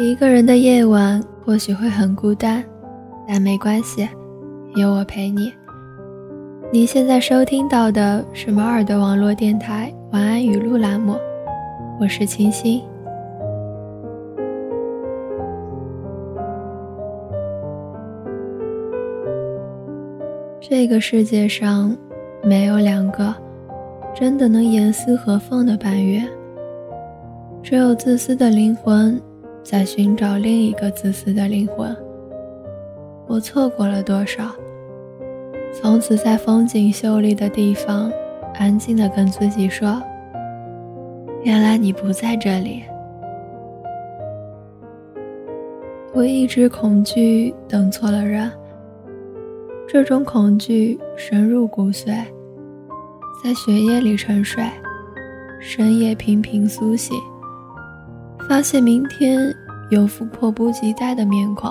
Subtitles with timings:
[0.00, 2.62] 一个人的夜晚或许会很孤单，
[3.26, 4.08] 但没关系，
[4.76, 5.52] 有我陪你。
[6.72, 11.16] 你现在收听到的是猫耳朵网络电台晚安语录栏目，
[12.00, 12.80] 我是清新。
[20.60, 21.96] 这个世界上
[22.44, 23.34] 没有两个
[24.14, 26.22] 真的能严丝合缝的半月，
[27.64, 29.20] 只有自私的灵魂。
[29.62, 31.94] 在寻找另一个自私的灵魂。
[33.26, 34.50] 我错过了多少？
[35.70, 38.10] 从此在风景秀丽的地方，
[38.54, 40.02] 安静地跟自己说
[41.44, 42.82] ：“原来你不在这里。”
[46.14, 48.50] 我一直恐惧等错了人，
[49.86, 52.24] 这种恐惧深入骨髓，
[53.44, 54.64] 在血液里沉睡，
[55.60, 57.14] 深夜频频苏醒。
[58.48, 59.54] 发现明天
[59.90, 61.70] 有副迫不及待的面孔，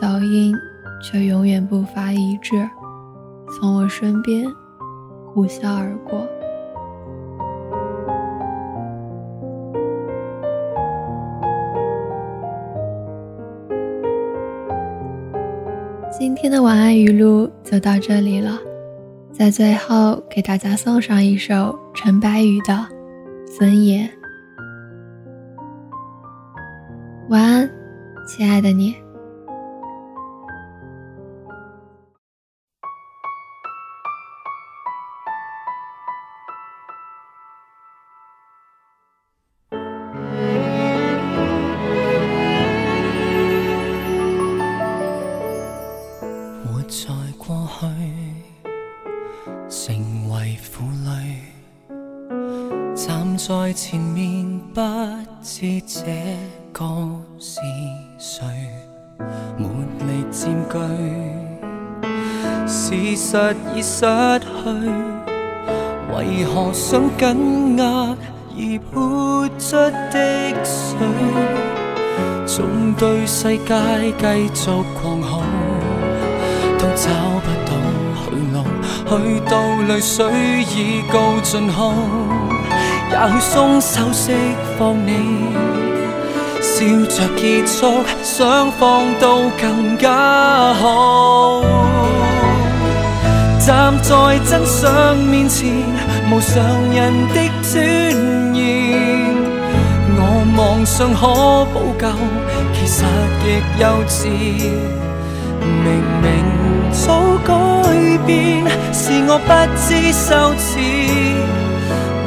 [0.00, 0.54] 脚印
[1.02, 2.66] 却永远步伐一致，
[3.50, 4.46] 从我身边
[5.26, 6.26] 呼啸而过。
[16.18, 18.58] 今天的晚安语录就到这里了，
[19.30, 22.72] 在最后给大家送上一首陈白宇的
[23.58, 24.08] 《尊严》。
[27.28, 27.68] 晚安，
[28.24, 28.94] 亲爱的你。
[46.62, 47.86] 活在过去，
[49.68, 51.40] 成为负累，
[52.94, 54.80] 站在前面，不
[55.42, 56.06] 知这。
[56.78, 56.84] 个
[57.38, 57.58] 是
[58.18, 58.44] 谁？
[59.56, 59.66] 没
[60.04, 60.76] 力占据，
[62.66, 64.04] 事实已失
[64.40, 64.44] 去，
[66.12, 68.14] 为何想紧握
[68.54, 68.60] 而
[68.92, 69.76] 泼出
[70.12, 70.98] 的水？
[72.44, 73.74] 总对世界
[74.18, 74.70] 继续
[75.00, 75.40] 狂吼，
[76.78, 77.08] 都找
[77.40, 77.72] 不到
[78.20, 78.60] 去路，
[79.08, 79.56] 去到
[79.88, 80.30] 泪水
[80.74, 81.94] 已告尽后，
[83.10, 84.34] 也许松手释
[84.78, 85.85] 放你。
[86.76, 91.62] 笑着结束，双方都更加好。
[93.66, 95.72] 站在真相面前，
[96.30, 96.62] 无常
[96.94, 98.60] 人的尊严，
[100.18, 100.20] 我
[100.58, 102.06] 妄想可补救，
[102.74, 103.04] 其实
[103.40, 103.44] 极
[103.80, 104.28] 幼稚。
[105.82, 105.86] 明
[106.20, 106.24] 明
[106.92, 107.06] 早
[107.42, 107.54] 改
[108.26, 108.36] 变，
[108.92, 109.50] 是我不
[109.80, 110.78] 知羞耻，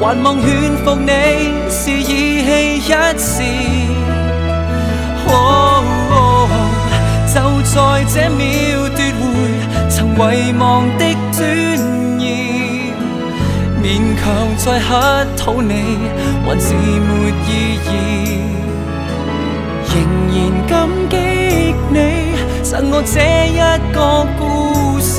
[0.00, 0.46] 还望劝
[0.82, 1.12] 服你，
[1.68, 2.90] 是意气一
[7.34, 7.76] 就在
[8.08, 8.44] 这秒
[8.96, 9.22] 夺回
[9.88, 11.38] 曾遗忘的尊
[12.18, 12.26] 严，
[13.82, 13.84] 勉
[14.16, 14.24] 强
[14.56, 14.86] 再乞
[15.36, 15.72] 讨你，
[16.44, 17.08] 还是没
[17.46, 17.48] 意
[17.84, 17.86] 义。
[19.90, 19.94] 仍
[20.34, 20.36] 然
[20.66, 20.70] 感
[21.10, 21.12] 激
[21.90, 21.96] 你
[22.62, 23.14] 赠我这
[23.48, 23.60] 一
[23.92, 23.96] 个
[24.38, 24.40] 故
[25.00, 25.12] 事，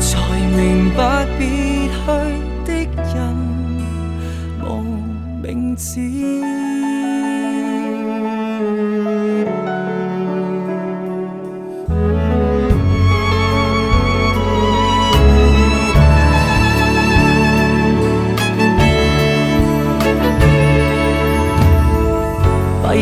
[0.00, 0.08] 才
[0.56, 0.98] 明白
[1.38, 1.40] 别
[1.88, 2.02] 去
[2.64, 2.68] 的
[3.14, 3.16] 人
[4.62, 4.66] 无
[5.42, 5.44] 名
[5.76, 6.00] 字。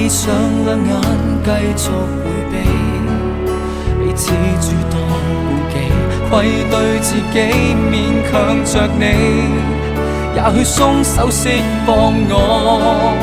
[0.03, 0.91] 闭上两眼，
[1.45, 2.55] 继续回避，
[4.01, 5.31] 彼此诸多顾
[5.71, 5.75] 忌，
[6.29, 6.31] 愧
[6.69, 7.39] 对自己，
[7.89, 7.95] 勉
[8.29, 8.33] 强
[8.65, 9.05] 着你。
[10.35, 11.51] 也许松手释
[11.87, 11.95] 放
[12.29, 13.15] 我，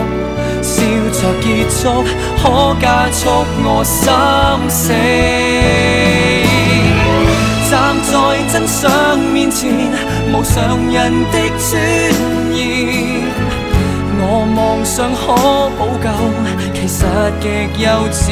[0.61, 0.71] 笑
[1.11, 2.01] 着结束，
[2.41, 2.41] 可
[2.79, 3.27] 加速
[3.61, 3.99] 我心
[4.69, 4.93] 死。
[7.69, 8.13] 站在
[8.53, 9.69] 真相面前，
[10.31, 12.38] 无常人的尊严。
[14.89, 15.21] 尚可
[15.77, 16.09] 补救，
[16.73, 17.05] 其实
[17.39, 17.45] 极
[17.83, 18.31] 幼稚。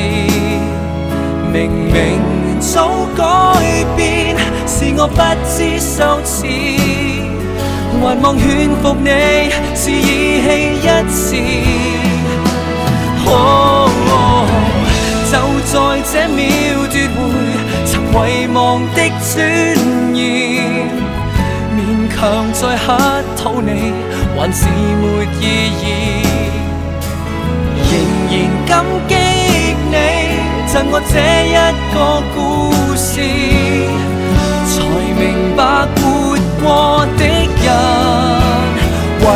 [1.54, 3.22] 明明早改
[3.96, 6.48] 变，是我不知羞耻，
[8.02, 11.30] 还望劝服你，是意气一时。
[15.30, 15.34] 就
[15.64, 16.42] 在这秒
[16.90, 17.24] 夺回
[17.86, 19.36] 曾遗忘的尊
[20.16, 20.26] 严。
[21.78, 22.88] 勉强再乞
[23.38, 23.94] 讨你，
[24.36, 25.44] 还是没意
[25.84, 26.27] 义。
[27.90, 27.94] 仍
[28.30, 28.34] 然
[28.66, 28.72] 感
[29.08, 29.16] 激
[29.92, 29.96] 你
[30.68, 31.16] 赠我这
[31.48, 31.56] 一
[31.94, 31.96] 个
[32.36, 32.38] 故
[32.96, 33.10] 事
[34.66, 34.76] 才
[35.18, 35.24] 明
[35.56, 35.60] 白
[35.96, 36.02] 活
[36.62, 36.66] 过
[37.18, 37.68] 的人
[39.30, 39.32] 遗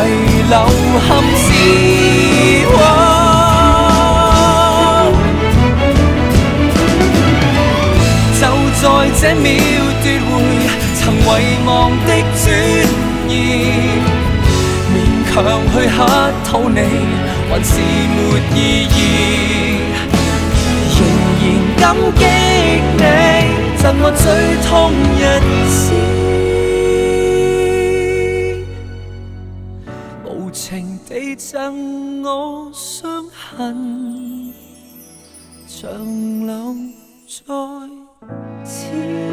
[0.48, 0.54] 留
[1.06, 1.46] 憾事
[8.40, 8.42] 就
[8.80, 8.84] 在
[9.20, 9.46] 这秒
[10.02, 10.30] 夺回
[10.98, 11.26] 曾遗
[11.64, 11.70] 忘
[12.06, 12.44] 的尊
[13.28, 13.81] 严。
[15.34, 15.36] 强
[15.72, 15.96] 去乞
[16.44, 16.78] 讨你，
[17.48, 18.16] 还是没
[18.54, 18.94] 意义。
[20.94, 21.00] 仍
[21.40, 21.42] 然
[21.78, 21.82] 感
[22.18, 22.22] 激
[22.98, 23.02] 你，
[23.78, 24.24] 赠我最
[24.68, 24.70] 痛
[25.16, 25.20] 日
[25.70, 25.82] 子，
[30.26, 33.24] 无情地赠我伤
[33.56, 34.52] 痕，
[35.66, 35.80] 长
[36.46, 36.52] 留
[37.26, 37.40] 在。
[38.66, 39.31] 千。